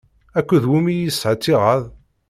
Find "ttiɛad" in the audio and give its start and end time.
1.37-1.83